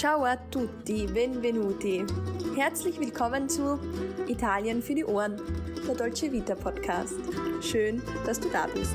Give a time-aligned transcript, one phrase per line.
[0.00, 2.06] Ciao a tutti, benvenuti.
[2.56, 3.78] Herzlich willkommen zu
[4.28, 5.38] Italien für die Ohren,
[5.86, 7.16] der Dolce Vita Podcast.
[7.60, 8.94] Schön, dass du da bist.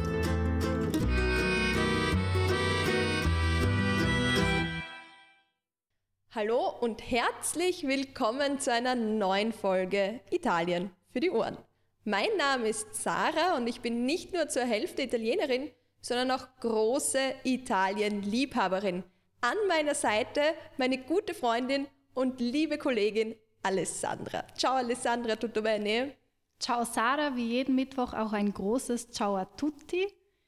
[6.31, 11.60] Hallo und herzlich willkommen zu einer neuen Folge Italien für die Ohren.
[12.03, 15.69] Mein Name ist Sarah und ich bin nicht nur zur Hälfte Italienerin,
[16.02, 19.03] sondern auch große Italien-Liebhaberin.
[19.48, 20.41] An meiner Seite
[20.76, 24.44] meine gute Freundin und liebe Kollegin Alessandra.
[24.55, 26.16] Ciao Alessandra, tutto bene?
[26.58, 30.08] Ciao Sarah, wie jeden Mittwoch auch ein großes Ciao a tutti.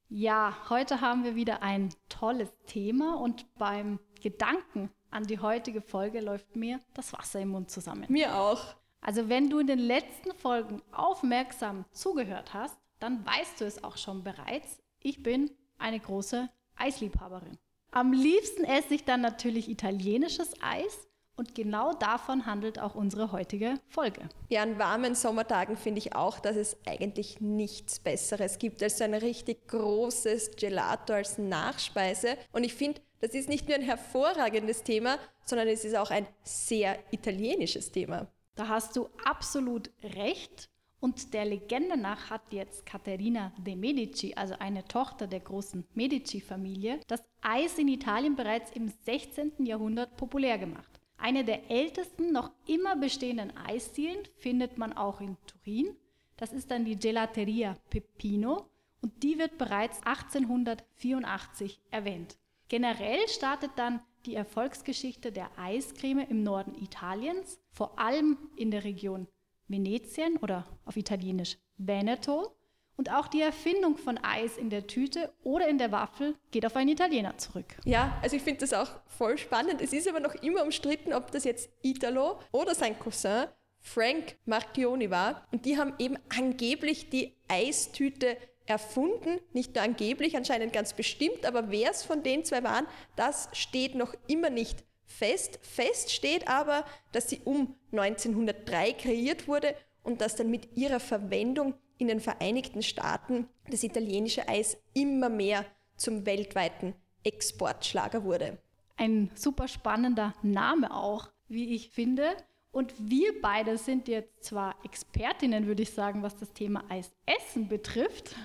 [0.09, 6.19] Ja, heute haben wir wieder ein tolles Thema und beim Gedanken an die heutige Folge
[6.19, 8.05] läuft mir das Wasser im Mund zusammen.
[8.09, 8.63] Mir auch.
[8.99, 13.97] Also wenn du in den letzten Folgen aufmerksam zugehört hast, dann weißt du es auch
[13.97, 14.81] schon bereits.
[15.03, 17.59] Ich bin eine große Eisliebhaberin.
[17.91, 21.07] Am liebsten esse ich dann natürlich italienisches Eis
[21.38, 24.27] und genau davon handelt auch unsere heutige Folge.
[24.49, 29.03] Ja, an warmen Sommertagen finde ich auch, dass es eigentlich nichts Besseres gibt als so
[29.03, 32.38] ein richtig großes Gelato als Nachspeise.
[32.52, 36.27] Und ich finde, das ist nicht nur ein hervorragendes Thema, sondern es ist auch ein
[36.44, 38.27] sehr italienisches Thema.
[38.55, 40.69] Da hast du absolut recht.
[41.08, 47.00] Und der Legende nach hat jetzt Caterina de Medici, also eine Tochter der großen Medici-Familie,
[47.08, 49.66] das Eis in Italien bereits im 16.
[49.66, 51.00] Jahrhundert populär gemacht.
[51.17, 55.95] Eine der ältesten noch immer bestehenden Eisdielen findet man auch in Turin.
[56.35, 58.66] Das ist dann die Gelateria Peppino
[59.02, 62.38] und die wird bereits 1884 erwähnt.
[62.67, 69.30] Generell startet dann die Erfolgsgeschichte der Eiscreme im Norden Italiens, vor allem in der Region
[69.67, 72.53] Venetien oder auf Italienisch Veneto.
[72.95, 76.75] Und auch die Erfindung von Eis in der Tüte oder in der Waffel geht auf
[76.75, 77.77] einen Italiener zurück.
[77.85, 79.81] Ja, also ich finde das auch voll spannend.
[79.81, 83.45] Es ist aber noch immer umstritten, ob das jetzt Italo oder sein Cousin
[83.79, 85.47] Frank Marchioni war.
[85.51, 88.35] Und die haben eben angeblich die Eistüte
[88.66, 92.85] erfunden, nicht nur angeblich, anscheinend ganz bestimmt, aber wer es von den zwei waren,
[93.16, 95.57] das steht noch immer nicht fest.
[95.63, 99.73] Fest steht aber, dass sie um 1903 kreiert wurde
[100.03, 105.66] und dass dann mit ihrer Verwendung in den Vereinigten Staaten das italienische Eis immer mehr
[105.95, 108.59] zum weltweiten Exportschlager wurde.
[108.97, 112.35] Ein super spannender Name auch, wie ich finde.
[112.72, 118.35] Und wir beide sind jetzt zwar Expertinnen, würde ich sagen, was das Thema Eisessen betrifft,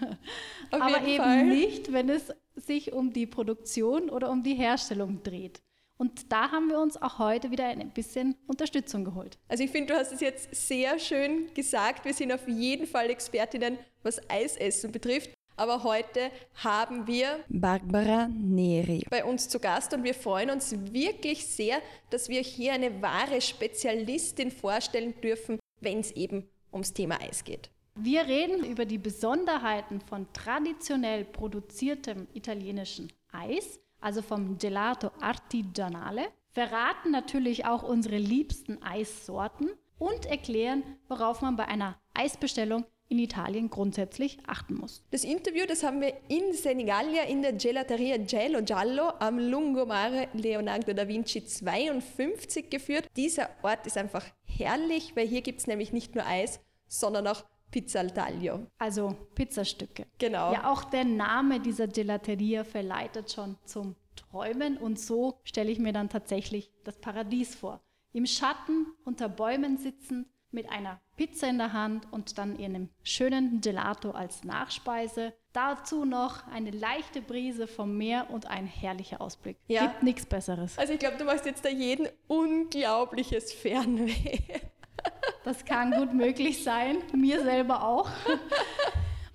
[0.71, 1.44] Auf aber eben Fall.
[1.44, 5.61] nicht, wenn es sich um die Produktion oder um die Herstellung dreht.
[6.03, 9.39] Und da haben wir uns auch heute wieder ein bisschen Unterstützung geholt.
[9.47, 12.05] Also ich finde, du hast es jetzt sehr schön gesagt.
[12.05, 15.31] Wir sind auf jeden Fall Expertinnen, was Eisessen betrifft.
[15.55, 21.47] Aber heute haben wir Barbara Neri bei uns zu Gast und wir freuen uns wirklich
[21.47, 21.81] sehr,
[22.11, 27.71] dass wir hier eine wahre Spezialistin vorstellen dürfen, wenn es eben ums Thema Eis geht.
[27.95, 37.11] Wir reden über die Besonderheiten von traditionell produziertem italienischen Eis, also vom Gelato Artigianale, verraten
[37.11, 44.39] natürlich auch unsere liebsten Eissorten und erklären, worauf man bei einer Eisbestellung in Italien grundsätzlich
[44.47, 45.05] achten muss.
[45.11, 50.95] Das Interview, das haben wir in Senigallia in der Gelateria Gelo Giallo am Lungomare Leonardo
[50.95, 53.07] da Vinci 52 geführt.
[53.17, 57.45] Dieser Ort ist einfach herrlich, weil hier gibt es nämlich nicht nur Eis, sondern auch
[57.72, 58.66] Pizza al Taglio.
[58.78, 60.06] Also Pizzastücke.
[60.19, 60.53] Genau.
[60.53, 65.93] Ja, auch der Name dieser Gelateria verleitet schon zum Träumen und so stelle ich mir
[65.93, 67.81] dann tatsächlich das Paradies vor.
[68.12, 73.62] Im Schatten unter Bäumen sitzend mit einer Pizza in der Hand und dann einem schönen
[73.62, 75.32] Gelato als Nachspeise.
[75.55, 79.56] Dazu noch eine leichte Brise vom Meer und ein herrlicher Ausblick.
[79.66, 79.87] Ja.
[79.87, 80.78] Gibt nichts Besseres.
[80.78, 84.41] Also ich glaube, du machst jetzt da jeden unglaubliches Fernweh.
[85.45, 88.09] Das kann gut möglich sein, mir selber auch.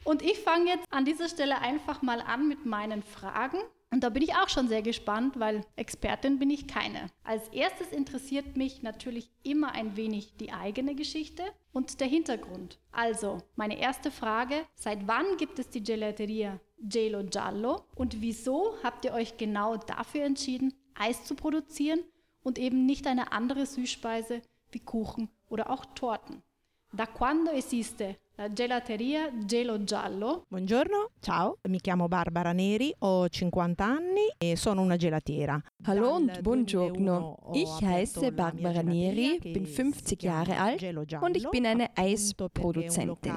[0.06, 3.58] Und ich fange jetzt an dieser Stelle einfach mal an mit meinen Fragen.
[3.92, 7.08] Und da bin ich auch schon sehr gespannt, weil Expertin bin ich keine.
[7.24, 11.44] Als erstes interessiert mich natürlich immer ein wenig die eigene Geschichte
[11.74, 12.80] und der Hintergrund.
[12.92, 19.04] Also, meine erste Frage, seit wann gibt es die Gelateria Gelo Giallo und wieso habt
[19.04, 22.00] ihr euch genau dafür entschieden, Eis zu produzieren
[22.44, 26.44] und eben nicht eine andere Süßspeise wie Kuchen oder auch Torten?
[26.92, 30.46] Da quando esiste la gelateria Gelo Giallo.
[30.48, 35.60] Buongiorno, ciao, mi chiamo Barbara Neri, ho 50 anni e sono una gelatiera.
[35.86, 37.36] Hallo und buongiorno.
[37.54, 40.84] Ich heiße Barbara Neri, bin 50 Jahre alt
[41.20, 43.34] und ich bin eine Eisproduzentin.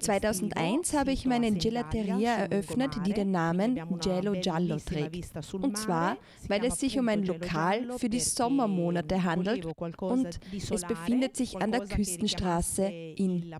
[0.00, 5.30] 2001 habe ich meine Gelateria eröffnet, die den Namen Gelo Giallo trägt.
[5.52, 6.16] Und zwar,
[6.48, 9.66] weil es sich um ein Lokal für die Sommermonate handelt
[10.00, 12.86] und es befindet sich an der Küstenstraße
[13.16, 13.54] in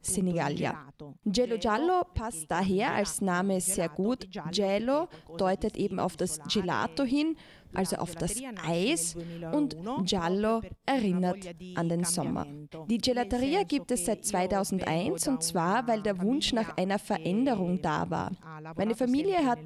[0.62, 0.92] Senigallia.
[1.24, 4.28] Gelo Giallo passt daher als Name sehr gut.
[4.50, 7.36] Gelo deutet eben auf das Gelato hin
[7.74, 8.34] also auf das
[8.66, 9.16] Eis,
[9.52, 11.38] und Giallo erinnert
[11.74, 12.46] an den Sommer.
[12.88, 18.10] Die Gelateria gibt es seit 2001 und zwar, weil der Wunsch nach einer Veränderung da
[18.10, 18.32] war.
[18.76, 19.58] Meine Familie hat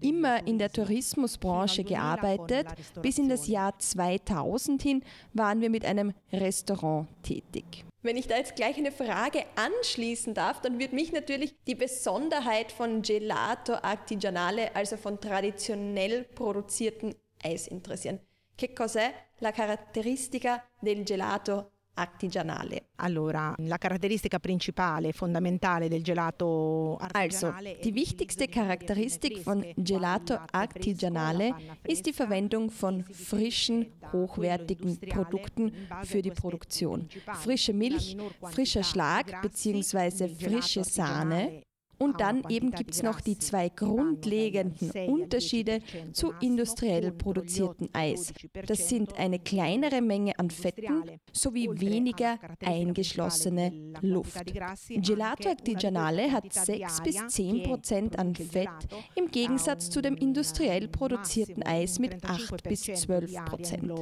[0.00, 2.66] immer in der Tourismusbranche gearbeitet.
[3.02, 5.02] Bis in das Jahr 2000 hin
[5.32, 7.84] waren wir mit einem Restaurant tätig.
[8.04, 12.70] Wenn ich da jetzt gleich eine Frage anschließen darf, dann wird mich natürlich die Besonderheit
[12.70, 18.20] von Gelato Artigianale, also von traditionell produzierten Eis interessieren.
[18.58, 22.88] Che cos'è la caratteristica del gelato artigianale.
[22.96, 31.54] Allora, la caratteristica principale, fondamentale del gelato artigianale Also, die wichtigste Charakteristik von Gelato Artigianale
[31.86, 37.08] ist die Verwendung von frischen, hochwertigen Produkten für die Produktion.
[37.34, 40.28] Frische Milch, frischer Schlag bzw.
[40.28, 41.62] frische Sahne
[41.98, 45.80] und dann eben gibt es noch die zwei grundlegenden Unterschiede
[46.12, 48.32] zu industriell produziertem Eis.
[48.66, 54.44] Das sind eine kleinere Menge an Fetten sowie weniger eingeschlossene Luft.
[54.88, 58.68] Gelato Artigianale hat 6 bis 10 Prozent an Fett
[59.14, 63.92] im Gegensatz zu dem industriell produzierten Eis mit 8 bis 12 Prozent.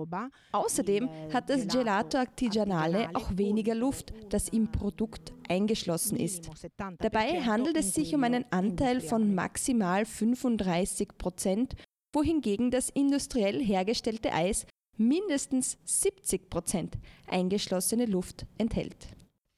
[0.52, 6.48] Außerdem hat das Gelato Artigianale auch weniger Luft, das im Produkt eingeschlossen ist.
[6.98, 11.74] Dabei handelt es sich um einen Anteil von maximal 35 Prozent,
[12.12, 19.08] wohingegen das industriell hergestellte Eis mindestens 70 Prozent eingeschlossene Luft enthält.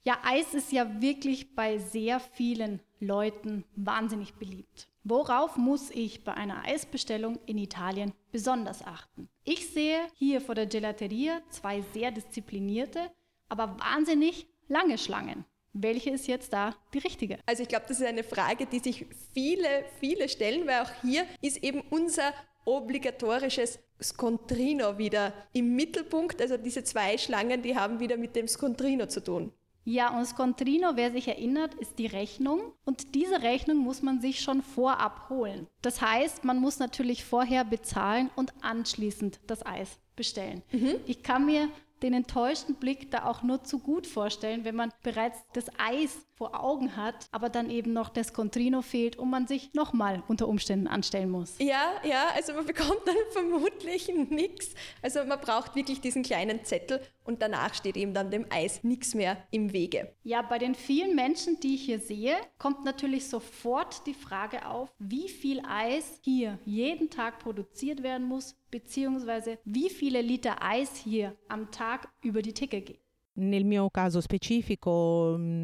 [0.04, 4.88] Ja, Eis ist ja wirklich bei sehr vielen Leuten wahnsinnig beliebt.
[5.02, 9.28] Worauf muss ich bei einer Eisbestellung in Italien besonders achten?
[9.44, 13.10] Ich sehe hier vor der Gelateria zwei sehr disziplinierte,
[13.48, 15.44] aber wahnsinnig lange Schlangen.
[15.74, 17.38] Welche ist jetzt da die richtige?
[17.46, 21.26] Also ich glaube, das ist eine Frage, die sich viele, viele stellen, weil auch hier
[21.42, 22.32] ist eben unser
[22.64, 26.40] obligatorisches Scontrino wieder im Mittelpunkt.
[26.40, 29.52] Also diese zwei Schlangen, die haben wieder mit dem Scontrino zu tun.
[29.86, 32.72] Ja, und Scontrino, wer sich erinnert, ist die Rechnung.
[32.86, 35.66] Und diese Rechnung muss man sich schon vorab holen.
[35.82, 40.62] Das heißt, man muss natürlich vorher bezahlen und anschließend das Eis bestellen.
[40.72, 40.94] Mhm.
[41.06, 41.68] Ich kann mir
[42.04, 46.62] den enttäuschten Blick da auch nur zu gut vorstellen, wenn man bereits das Eis vor
[46.62, 50.86] Augen hat, aber dann eben noch das Contrino fehlt und man sich nochmal unter Umständen
[50.86, 51.58] anstellen muss.
[51.58, 54.74] Ja, ja, also man bekommt dann vermutlich nichts.
[55.00, 59.14] Also man braucht wirklich diesen kleinen Zettel und danach steht eben dann dem Eis nichts
[59.14, 60.12] mehr im Wege.
[60.24, 64.92] Ja, bei den vielen Menschen, die ich hier sehe, kommt natürlich sofort die Frage auf,
[64.98, 71.36] wie viel Eis hier jeden Tag produziert werden muss, beziehungsweise wie viele Liter Eis hier
[71.46, 72.98] am Tag über die Theke gehen.
[73.36, 73.70] Mm,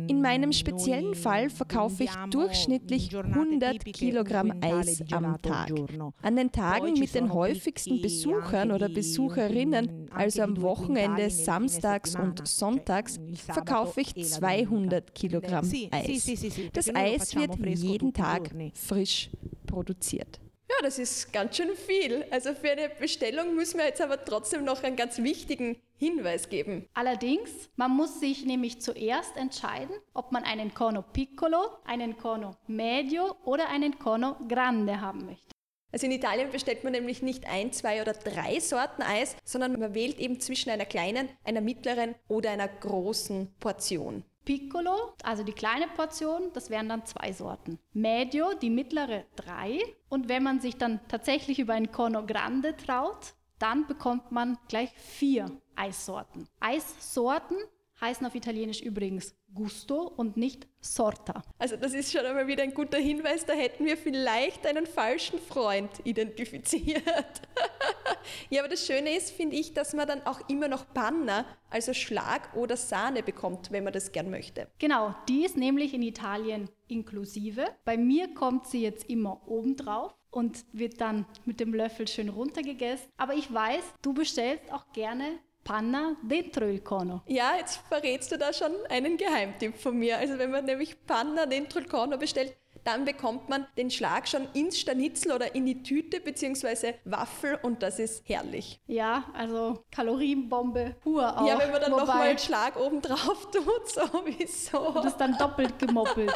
[0.09, 5.73] In meinem speziellen Fall verkaufe ich durchschnittlich 100 Kilogramm Eis am Tag.
[6.23, 13.19] An den Tagen mit den häufigsten Besuchern oder Besucherinnen, also am Wochenende, samstags und sonntags,
[13.35, 16.31] verkaufe ich 200 Kilogramm Eis.
[16.73, 19.31] Das Eis wird jeden Tag frisch
[19.67, 20.41] produziert.
[20.71, 22.25] Ja, das ist ganz schön viel.
[22.31, 26.87] Also für eine Bestellung müssen wir jetzt aber trotzdem noch einen ganz wichtigen Hinweis geben.
[26.95, 33.35] Allerdings, man muss sich nämlich zuerst entscheiden, ob man einen Corno Piccolo, einen Corno Medio
[33.45, 35.49] oder einen Corno Grande haben möchte.
[35.91, 39.93] Also in Italien bestellt man nämlich nicht ein, zwei oder drei Sorten Eis, sondern man
[39.93, 44.23] wählt eben zwischen einer kleinen, einer mittleren oder einer großen Portion.
[44.45, 47.79] Piccolo, also die kleine Portion, das wären dann zwei Sorten.
[47.93, 49.79] Medio, die mittlere, drei.
[50.09, 54.91] Und wenn man sich dann tatsächlich über ein Corno Grande traut, dann bekommt man gleich
[54.93, 56.49] vier Eissorten.
[56.61, 57.57] Eissorten
[58.01, 61.43] heißen auf Italienisch übrigens Gusto und nicht Sorta.
[61.59, 65.39] Also das ist schon einmal wieder ein guter Hinweis, da hätten wir vielleicht einen falschen
[65.39, 67.03] Freund identifiziert.
[68.51, 71.93] ja, aber das Schöne ist, finde ich, dass man dann auch immer noch Panna, also
[71.93, 74.69] Schlag oder Sahne bekommt, wenn man das gern möchte.
[74.79, 77.67] Genau, die ist nämlich in Italien inklusive.
[77.85, 83.09] Bei mir kommt sie jetzt immer obendrauf und wird dann mit dem Löffel schön runtergegessen.
[83.17, 85.39] Aber ich weiß, du bestellst auch gerne
[85.71, 87.23] Panna dentro il cono.
[87.29, 90.19] Ja, jetzt verrätst du da schon einen Geheimtipp von mir.
[90.19, 94.49] Also wenn man nämlich Panna dentro il cono bestellt, dann bekommt man den Schlag schon
[94.53, 96.95] ins Stanitzel oder in die Tüte bzw.
[97.05, 98.81] Waffel und das ist herrlich.
[98.89, 101.47] Ja, also Kalorienbombe pur auch.
[101.47, 105.01] Ja, wenn man dann nochmal einen Schlag oben drauf tut, sowieso.
[105.01, 106.33] das dann doppelt gemoppelt.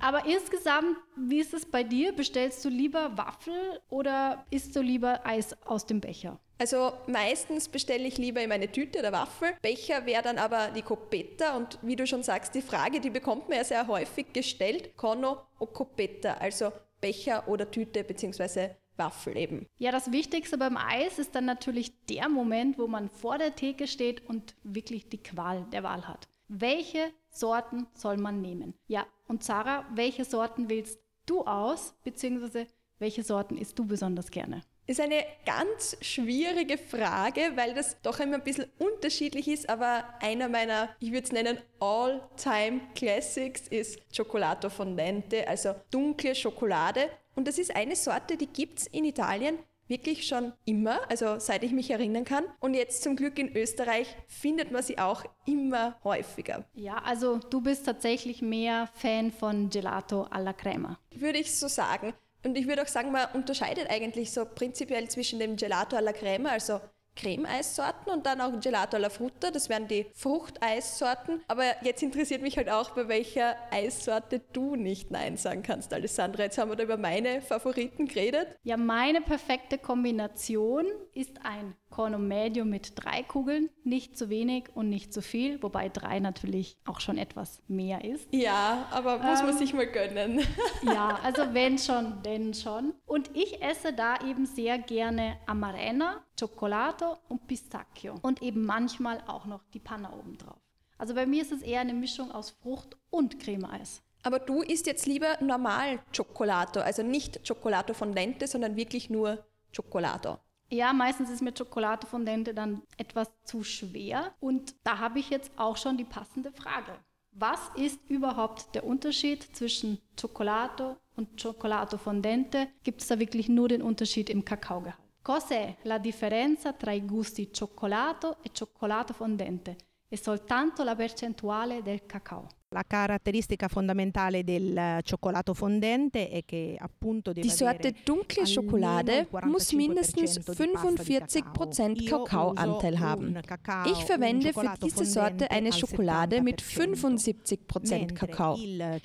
[0.00, 2.12] Aber insgesamt, wie ist es bei dir?
[2.12, 6.40] Bestellst du lieber Waffel oder isst du lieber Eis aus dem Becher?
[6.58, 9.54] Also meistens bestelle ich lieber in meine Tüte oder Waffel.
[9.60, 13.48] Becher wäre dann aber die Copetta und wie du schon sagst, die Frage, die bekommt
[13.48, 18.70] man ja sehr häufig gestellt, Cono o Copetta, also Becher oder Tüte bzw.
[18.96, 19.66] Waffel eben.
[19.76, 23.86] Ja, das Wichtigste beim Eis ist dann natürlich der Moment, wo man vor der Theke
[23.86, 26.28] steht und wirklich die Qual der Wahl hat.
[26.48, 28.72] Welche Sorten soll man nehmen?
[28.86, 32.66] Ja, und Sarah, welche Sorten wählst du aus, beziehungsweise
[32.98, 34.62] welche Sorten isst du besonders gerne?
[34.88, 40.48] Ist eine ganz schwierige Frage, weil das doch immer ein bisschen unterschiedlich ist, aber einer
[40.48, 47.10] meiner, ich würde es nennen, All-Time Classics ist Cioccolato Fondente, also dunkle Schokolade.
[47.34, 51.62] Und das ist eine Sorte, die gibt es in Italien wirklich schon immer, also seit
[51.64, 52.44] ich mich erinnern kann.
[52.60, 56.64] Und jetzt zum Glück in Österreich findet man sie auch immer häufiger.
[56.74, 60.98] Ja, also du bist tatsächlich mehr Fan von Gelato alla Crema.
[61.10, 62.14] Würde ich so sagen.
[62.44, 66.50] Und ich würde auch sagen, man unterscheidet eigentlich so prinzipiell zwischen dem Gelato alla Crema,
[66.50, 66.80] also
[67.16, 71.42] Creme-Eissorten und dann auch Gelato alla Frutta, das wären die Fruchteissorten.
[71.48, 76.44] Aber jetzt interessiert mich halt auch, bei welcher Eissorte du nicht Nein sagen kannst, Alessandra.
[76.44, 78.48] Jetzt haben wir da über meine Favoriten geredet.
[78.62, 84.88] Ja, meine perfekte Kombination ist ein Corno Medio mit drei Kugeln, nicht zu wenig und
[84.90, 88.28] nicht zu viel, wobei drei natürlich auch schon etwas mehr ist.
[88.32, 89.56] Ja, aber muss man Ähm.
[89.58, 90.40] sich mal gönnen.
[90.82, 92.92] Ja, also wenn schon, denn schon.
[93.06, 98.14] Und ich esse da eben sehr gerne Amarena, Cioccolato und Pistacchio.
[98.22, 100.60] Und eben manchmal auch noch die Panna obendrauf.
[100.98, 104.02] Also bei mir ist es eher eine Mischung aus Frucht und Creme-Eis.
[104.22, 110.38] Aber du isst jetzt lieber normal Cioccolato, also nicht Cioccolato Fondente, sondern wirklich nur Cioccolato.
[110.68, 114.34] Ja, meistens ist mir Cioccolato Fondente dann etwas zu schwer.
[114.40, 116.98] Und da habe ich jetzt auch schon die passende Frage.
[117.30, 122.66] Was ist überhaupt der Unterschied zwischen Cioccolato und Cioccolato Fondente?
[122.82, 125.05] Gibt es da wirklich nur den Unterschied im Kakaogehalt?
[125.26, 129.76] Cos'è la differenza tra i gusti cioccolato e cioccolato fondente?
[130.06, 132.46] È soltanto la percentuale del cacao.
[132.76, 139.28] La caratteristica fondamentale del eh, cioccolato fondente è che appunto deve Die Sorte dunkle Schokolade
[139.44, 143.40] muss 45% mindestens di pasta di 45% Io Kakaoanteil haben.
[143.86, 147.56] Ich verwende für diese Sorte eine Schokolade mit 70%.
[147.56, 148.58] 75% Mentre Kakao.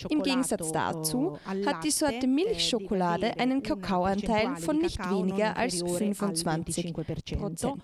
[0.09, 6.09] Im Gegensatz dazu hat die Sorte eh, Milchschokolade einen Kakaoanteil von nicht weniger als inferiore
[6.09, 7.31] al 25 25%.
[7.31, 7.77] E appunto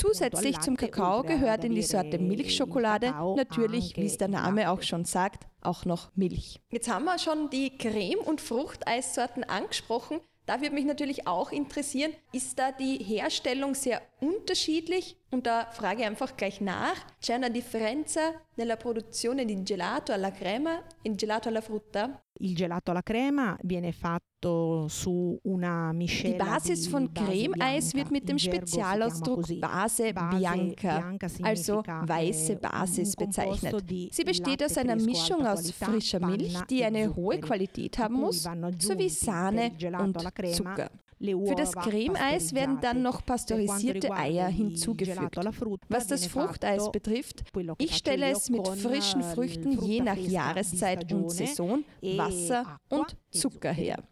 [0.00, 4.82] Zusätzlich zum Kakao gehört in die Sorte il Milchschokolade natürlich, wie es der Name auch
[4.82, 6.60] schon sagt, auch noch Milch.
[6.70, 10.20] Jetzt haben wir schon die Creme- und Fruchteissorten angesprochen.
[10.46, 15.16] Da würde mich natürlich auch interessieren, ist da die Herstellung sehr unterschiedlich?
[15.30, 16.96] Und da frage ich einfach gleich nach.
[17.20, 22.22] C'è una differenza nella produzione di gelato alla crema e gelato alla frutta?
[22.38, 28.10] Il gelato alla crema viene fatto su una Die miscela Basis di von Creme-Eis wird
[28.10, 29.58] mit dem Spezialausdruck.
[29.58, 33.84] Base Base Bianca, bianca also significa, weiße eh, Basis bezeichnet.
[34.12, 38.14] Sie besteht aus einer Mischung aus frischer Milch, panna die e eine hohe Qualität haben
[38.14, 38.42] muss,
[38.78, 40.20] sowie Sahne und
[40.54, 40.90] Zucker.
[41.18, 45.36] Für das uova Creme-Eis werden dann noch pasteurisierte Eier hinzugefügt.
[45.88, 47.42] Was das Fruchteis betrifft,
[47.78, 53.12] ich stelle es mit frischen eh, Früchten je nach Jahreszeit und Saison, e Wasser und
[53.12, 54.02] e Zucker her.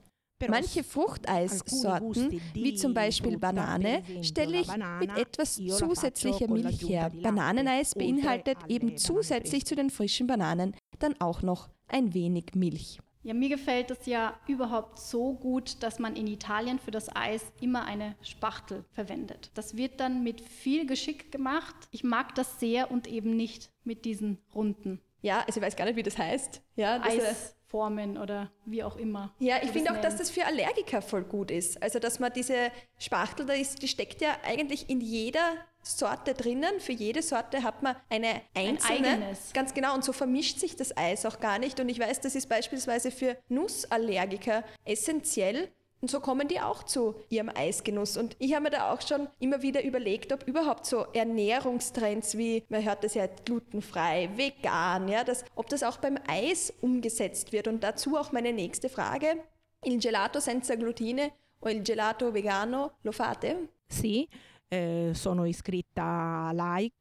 [0.48, 4.68] Manche Fruchteissorten, wie zum Beispiel Banane, stelle ich
[5.00, 7.10] mit etwas zusätzlicher Milch her.
[7.22, 12.98] Bananeneis beinhaltet eben zusätzlich zu den frischen Bananen dann auch noch ein wenig Milch.
[13.24, 17.42] Ja, mir gefällt es ja überhaupt so gut, dass man in Italien für das Eis
[17.58, 19.50] immer eine Spachtel verwendet.
[19.54, 21.74] Das wird dann mit viel Geschick gemacht.
[21.90, 25.86] Ich mag das sehr und eben nicht mit diesen runden Ja, also ich weiß gar
[25.86, 26.60] nicht, wie das heißt.
[26.76, 29.34] Ja, das, Eisformen oder wie auch immer.
[29.38, 31.82] Ja, ich finde auch, dass das für Allergiker voll gut ist.
[31.82, 36.80] Also, dass man diese Spachtel, da ist, die steckt ja eigentlich in jeder Sorte drinnen.
[36.80, 39.08] Für jede Sorte hat man eine einzelne.
[39.08, 39.52] eigenes.
[39.52, 39.94] Ganz genau.
[39.94, 41.78] Und so vermischt sich das Eis auch gar nicht.
[41.78, 45.70] Und ich weiß, das ist beispielsweise für Nussallergiker essentiell.
[46.00, 48.16] Und so kommen die auch zu ihrem Eisgenuss.
[48.16, 52.62] Und ich habe mir da auch schon immer wieder überlegt, ob überhaupt so Ernährungstrends wie,
[52.68, 57.68] man hört das ja glutenfrei, vegan, ja, dass, ob das auch beim Eis umgesetzt wird.
[57.68, 59.38] Und dazu auch meine nächste Frage.
[59.82, 63.68] Il gelato senza glutine o il gelato vegano lo fate?
[63.86, 64.28] Sì,
[64.74, 66.92] eh, sono iscritta LAIC.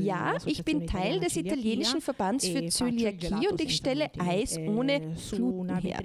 [0.00, 5.76] Ja, ich bin Teil des italienischen Verbands für Zöliakie und ich stelle Eis ohne Gluten
[5.78, 6.00] her.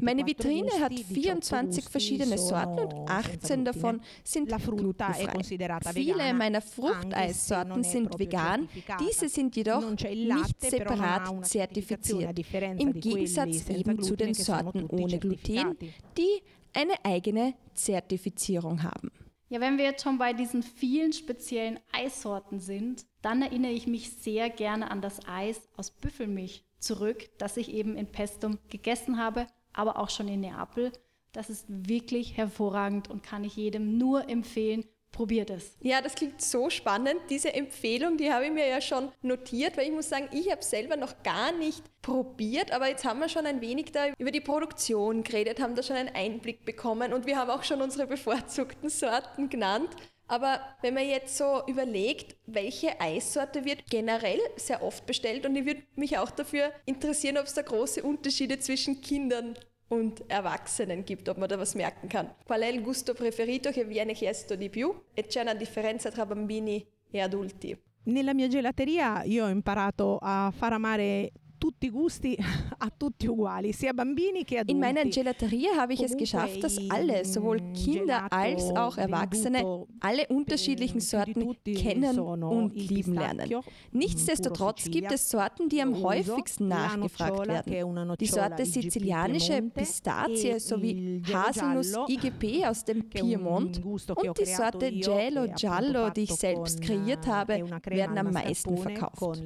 [0.00, 5.44] Meine Vitrine hat 24 verschiedene Sorten und 18 davon sind glutenfrei.
[5.92, 8.68] Viele meiner Fruchteissorten sind vegan,
[9.00, 12.38] diese sind jedoch nicht separat zertifiziert,
[12.78, 15.76] im Gegensatz eben zu den Sorten ohne Gluten,
[16.16, 16.42] die
[16.74, 19.10] eine eigene Zertifizierung haben.
[19.50, 24.10] Ja, wenn wir jetzt schon bei diesen vielen speziellen Eissorten sind, dann erinnere ich mich
[24.12, 29.46] sehr gerne an das Eis aus Büffelmilch zurück, das ich eben in Pestum gegessen habe,
[29.72, 30.92] aber auch schon in Neapel.
[31.32, 35.76] Das ist wirklich hervorragend und kann ich jedem nur empfehlen, probiert es.
[35.80, 37.20] Ja, das klingt so spannend.
[37.30, 40.62] Diese Empfehlung, die habe ich mir ja schon notiert, weil ich muss sagen, ich habe
[40.62, 44.40] selber noch gar nicht probiert, aber jetzt haben wir schon ein wenig da über die
[44.40, 48.88] Produktion geredet, haben da schon einen Einblick bekommen und wir haben auch schon unsere bevorzugten
[48.88, 49.90] Sorten genannt.
[50.28, 55.64] Aber wenn man jetzt so überlegt, welche Eissorte wird generell sehr oft bestellt und ich
[55.64, 61.28] würde mich auch dafür interessieren, ob es da große Unterschiede zwischen Kindern und Erwachsenen gibt,
[61.28, 62.34] ob man da was merken kann.
[62.44, 64.94] Qual è il gusto preferito che viene chiesto di più?
[65.14, 67.76] E c'è una differenza tra bambini e adulti?
[68.04, 72.36] Nella mia gelateria io ho imparato a far amare tutti i gusti
[72.78, 74.72] a tutti uguali, sia bambini che adulti.
[74.72, 80.26] In meiner Gelateria habe ich es geschafft, dass alle, sowohl Kinder als auch Erwachsene, alle
[80.28, 83.62] unterschiedlichen Sorten kennen und lieben lernen.
[83.90, 88.16] Nichtsdestotrotz gibt es Sorten, die am häufigsten nachgefragt werden.
[88.18, 96.10] Die Sorte sizilianische Pistazie sowie Haselnuss IGP aus dem Piemont und die Sorte Gelo Giallo,
[96.10, 99.42] die ich selbst kreiert habe, werden am meisten verkauft.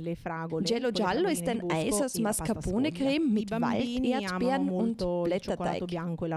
[0.64, 5.87] Gelo Giallo ist ein Eis aus Mascarpone-Creme mit Walderdbeeren und Blätterteig.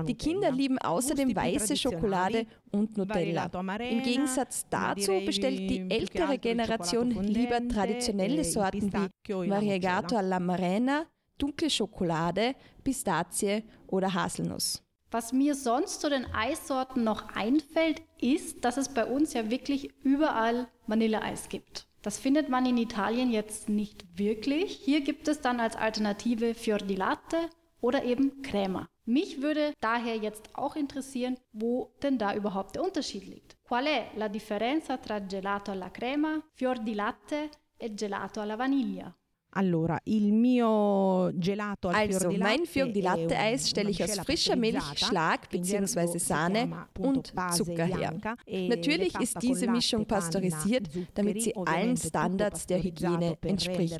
[0.06, 3.50] Die Kinder lieben außerdem weiße Schokolade und Nutella.
[3.80, 11.06] Im Gegensatz dazu bestellt die ältere Generation lieber traditionelle Sorten wie Variegato alla Marena,
[11.38, 14.82] dunkle Schokolade, Pistazie oder Haselnuss.
[15.12, 19.94] Was mir sonst zu den Eissorten noch einfällt, ist, dass es bei uns ja wirklich
[20.04, 21.85] überall Vanilleeis gibt.
[22.06, 24.74] Das findet man in Italien jetzt nicht wirklich.
[24.74, 27.50] Hier gibt es dann als Alternative Fior di Latte
[27.82, 28.88] oder eben Crema.
[29.06, 33.58] Mich würde daher jetzt auch interessieren, wo denn da überhaupt der Unterschied liegt.
[33.64, 39.12] Qual è la differenza tra gelato alla crema, fior di latte e gelato alla vaniglia?
[39.58, 44.58] Allora, il mio gelato al also, mein Fior di Latte Eis stelle ich aus frischer
[44.58, 46.18] Milch, Schlag bzw.
[46.18, 48.14] Sahne und Zucker her.
[48.46, 53.98] E Natürlich ist diese Mischung pasteurisiert, damit sie allen Standards der Hygiene entspricht.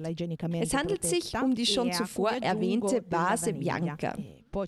[0.62, 4.14] Es handelt sich um die schon zuvor erwähnte Base Bianca.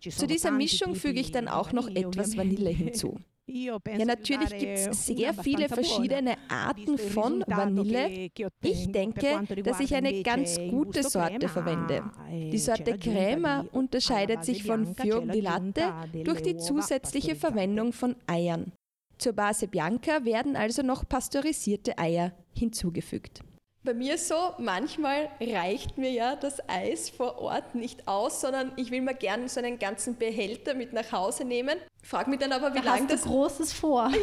[0.09, 3.17] Zu dieser Mischung füge ich dann auch noch etwas Vanille hinzu.
[3.49, 8.29] Ja, natürlich gibt es sehr viele verschiedene Arten von Vanille.
[8.61, 12.03] Ich denke, dass ich eine ganz gute Sorte verwende.
[12.29, 15.93] Die Sorte Crema unterscheidet sich von Fior di Latte
[16.25, 18.73] durch die zusätzliche Verwendung von Eiern.
[19.17, 23.41] Zur Base Bianca werden also noch pasteurisierte Eier hinzugefügt.
[23.87, 28.91] Bei mir so, manchmal reicht mir ja das Eis vor Ort nicht aus, sondern ich
[28.91, 31.79] will mir gerne so einen ganzen Behälter mit nach Hause nehmen.
[32.03, 33.21] Frag mich dann aber, wie Da lange das.
[33.21, 34.11] Großes vor.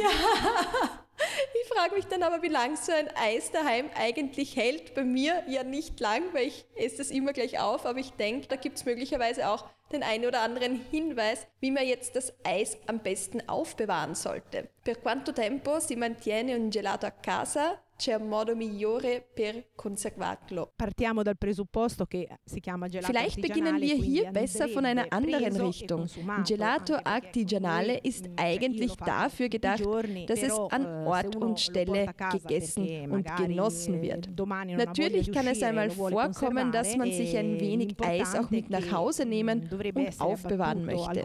[1.62, 4.94] Ich frage mich dann aber, wie lange so ein Eis daheim eigentlich hält.
[4.94, 8.48] Bei mir ja nicht lang, weil ich esse das immer gleich auf, aber ich denke,
[8.48, 12.76] da gibt es möglicherweise auch den einen oder anderen Hinweis, wie man jetzt das Eis
[12.86, 14.68] am besten aufbewahren sollte.
[14.82, 17.78] Per quanto tempo si mantiene un gelato a casa?
[17.96, 20.72] C'è un modo migliore per conservarlo.
[20.74, 25.56] Partiamo dal presupposto che si chiama gelato Vielleicht beginnen wir hier besser von einer anderen
[25.60, 26.08] Richtung.
[26.44, 29.84] Gelato Artigianale ist eigentlich dafür gedacht,
[30.26, 34.28] dass es an Ort und Stelle gegessen und genossen wird.
[34.76, 39.24] Natürlich kann es einmal vorkommen, dass man sich ein wenig Eis auch mit nach Hause
[39.24, 41.24] nehmen und aufbewahren möchte.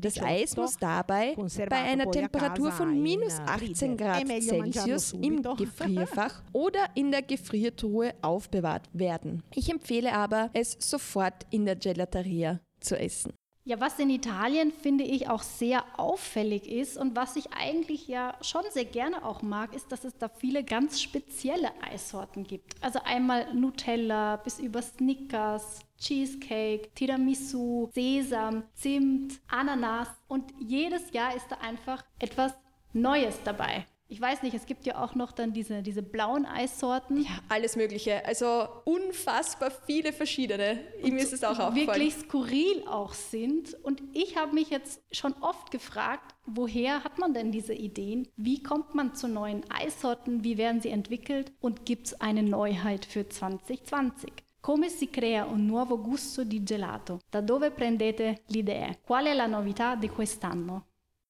[0.00, 1.34] Das Eis muss dabei
[1.68, 5.42] bei einer Temperatur von minus 18 Grad Celsius im
[5.88, 9.42] Gefrierfach oder in der Gefriertruhe aufbewahrt werden.
[9.54, 13.32] Ich empfehle aber, es sofort in der Gelateria zu essen.
[13.68, 18.34] Ja, was in Italien finde ich auch sehr auffällig ist und was ich eigentlich ja
[18.40, 22.82] schon sehr gerne auch mag, ist, dass es da viele ganz spezielle Eissorten gibt.
[22.82, 31.48] Also einmal Nutella bis über Snickers, Cheesecake, Tiramisu, Sesam, Zimt, Ananas und jedes Jahr ist
[31.50, 32.54] da einfach etwas
[32.94, 33.84] Neues dabei.
[34.10, 37.24] Ich weiß nicht, es gibt ja auch noch dann diese, diese blauen Eissorten.
[37.24, 38.24] Ja, alles Mögliche.
[38.24, 40.80] Also unfassbar viele verschiedene.
[41.02, 42.00] Ihm ist es auch aufgefallen.
[42.00, 43.74] Wirklich skurril auch sind.
[43.84, 48.26] Und ich habe mich jetzt schon oft gefragt, woher hat man denn diese Ideen?
[48.36, 50.42] Wie kommt man zu neuen Eissorten?
[50.42, 51.52] Wie werden sie entwickelt?
[51.60, 54.32] Und gibt es eine Neuheit für 2020?
[54.62, 57.20] Come si crea un nuovo gusto di gelato?
[57.30, 58.96] Da dove prendete l'idea?
[59.02, 60.87] Qual è la novità di quest'anno?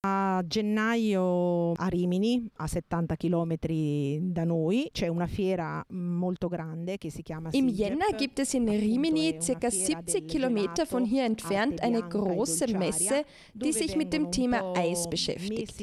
[0.09, 3.57] A gennaio a Rimini, a 70 km
[4.33, 8.69] da noi, c'è una fiera molto grande che si chiama Im Jänner gibt es in
[8.69, 14.73] Rimini, circa 70 Kilometer von hier entfernt, eine große Messe, die sich mit dem Thema
[14.77, 15.75] Eis beschäftigt.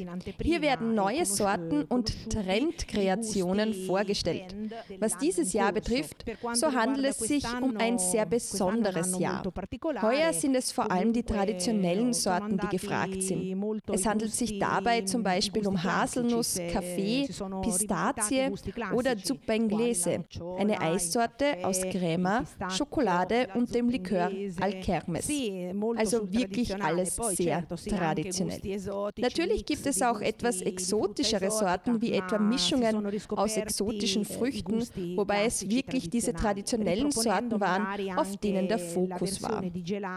[0.42, 4.56] Hier werden neue Sorten und Trendkreationen vorgestellt.
[5.00, 9.44] Was dieses Jahr betrifft, so handelt es sich um ein sehr besonderes Jahr.
[10.02, 13.56] Heuer sind es vor allem die traditionellen Sorten, die gefragt sind.
[13.92, 17.28] Es es handelt sich dabei zum Beispiel um Haselnuss, Kaffee,
[17.62, 18.50] Pistazie
[18.94, 20.24] oder Zuppa Inglese,
[20.58, 25.30] eine Eissorte aus Crema, Schokolade und dem Likör Alkermes.
[25.98, 28.62] Also wirklich alles sehr traditionell.
[29.18, 34.82] Natürlich gibt es auch etwas exotischere Sorten, wie etwa Mischungen aus exotischen Früchten,
[35.18, 39.62] wobei es wirklich diese traditionellen Sorten waren, auf denen der Fokus war.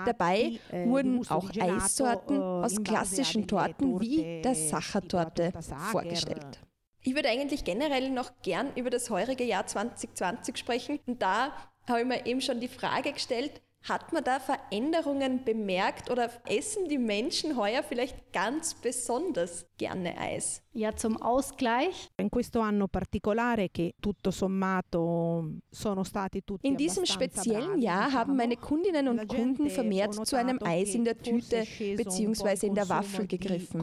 [0.06, 5.52] Dabei wurden auch Eissorten aus klassischen Torten Torten wie der Sachertorte
[5.90, 6.60] vorgestellt.
[7.02, 10.98] Ich würde eigentlich generell noch gern über das heurige Jahr 2020 sprechen.
[11.06, 11.52] Und da
[11.88, 16.88] habe ich mir eben schon die Frage gestellt, hat man da Veränderungen bemerkt oder essen
[16.88, 20.62] die Menschen heuer vielleicht ganz besonders gerne Eis?
[20.78, 22.08] Ja, zum Ausgleich.
[22.18, 28.36] In questo anno particolare che tutto sommato sono stati tutti In diesem speziellen Jahr haben
[28.36, 31.64] meine Kundinnen und Kunden vermehrt zu einem Eis in der Tüte
[31.96, 32.68] bzw.
[32.68, 33.82] in der Waffel gegriffen.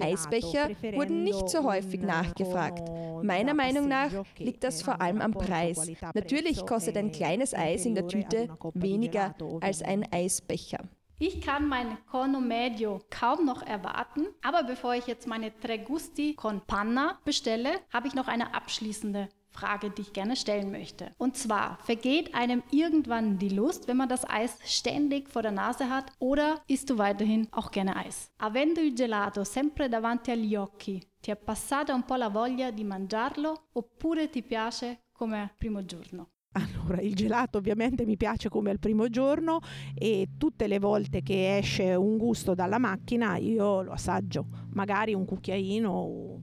[0.00, 2.88] Eisbecher wurden nicht so häufig nachgefragt.
[3.22, 5.92] Meiner Meinung nach liegt das vor allem am Preis.
[6.14, 10.88] Natürlich kostet ein kleines Eis in der Tüte weniger als ein Eisbecher.
[11.22, 16.34] Ich kann mein Corno Medio kaum noch erwarten, aber bevor ich jetzt meine Tre Gusti
[16.34, 21.12] con Panna bestelle, habe ich noch eine abschließende Frage, die ich gerne stellen möchte.
[21.18, 25.90] Und zwar, vergeht einem irgendwann die Lust, wenn man das Eis ständig vor der Nase
[25.90, 28.32] hat, oder isst du weiterhin auch gerne Eis?
[28.38, 32.82] Avendo il gelato sempre davanti agli occhi, ti è passata un po' la voglia di
[32.82, 36.30] mangiarlo oppure ti piace come primo giorno?
[36.52, 39.60] Allora, il gelato ovviamente mi piace come al primo giorno
[39.94, 45.24] e tutte le volte che esce un gusto dalla macchina io lo assaggio, magari un
[45.24, 46.40] cucchiaino o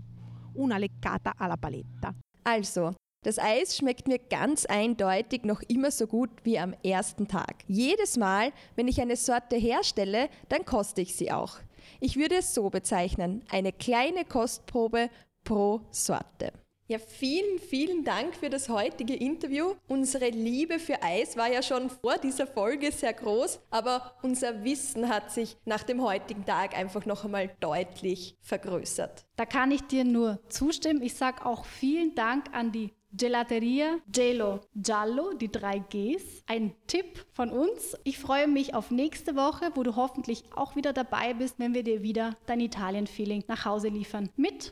[0.54, 2.16] una leccata alla paletta.
[2.44, 7.66] Also, das Eis schmeckt mir ganz eindeutig noch immer so gut wie am ersten Tag.
[7.68, 11.58] Jedes Mal, wenn ich eine Sorte herstelle, dann koste ich sie auch.
[12.00, 15.10] Ich würde es so bezeichnen, eine kleine Kostprobe
[15.44, 16.54] pro Sorte.
[16.90, 19.74] Ja, vielen, vielen Dank für das heutige Interview.
[19.90, 25.10] Unsere Liebe für Eis war ja schon vor dieser Folge sehr groß, aber unser Wissen
[25.10, 29.26] hat sich nach dem heutigen Tag einfach noch einmal deutlich vergrößert.
[29.36, 31.02] Da kann ich dir nur zustimmen.
[31.02, 36.44] Ich sage auch vielen Dank an die Gelateria Gelo Giallo, die drei Gs.
[36.46, 37.98] Ein Tipp von uns.
[38.06, 41.84] Ich freue mich auf nächste Woche, wo du hoffentlich auch wieder dabei bist, wenn wir
[41.84, 44.30] dir wieder dein Italien-Feeling nach Hause liefern.
[44.38, 44.72] Mit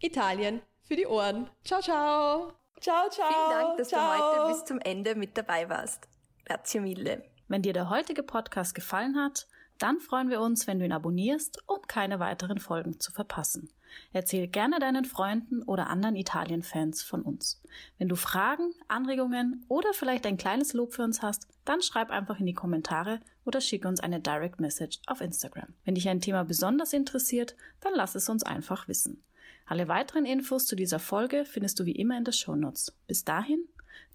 [0.00, 1.50] Italien für die Ohren.
[1.64, 2.52] Ciao, ciao.
[2.80, 3.28] Ciao, ciao.
[3.28, 4.00] Vielen Dank, dass ciao.
[4.00, 6.08] du heute bis zum Ende mit dabei warst.
[6.44, 7.24] Grazie mille.
[7.48, 9.46] Wenn dir der heutige Podcast gefallen hat,
[9.78, 13.70] dann freuen wir uns, wenn du ihn abonnierst, um keine weiteren Folgen zu verpassen.
[14.12, 17.62] Erzähl gerne deinen Freunden oder anderen Italien-Fans von uns.
[17.98, 22.40] Wenn du Fragen, Anregungen oder vielleicht ein kleines Lob für uns hast, dann schreib einfach
[22.40, 25.74] in die Kommentare oder schick uns eine Direct Message auf Instagram.
[25.84, 29.22] Wenn dich ein Thema besonders interessiert, dann lass es uns einfach wissen.
[29.66, 32.92] Alle weiteren Infos zu dieser Folge findest du wie immer in den Shownotes.
[33.06, 33.64] Bis dahin,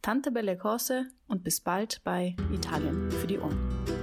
[0.01, 3.98] Tante Belle Cose und bis bald bei Italien für die Ohren.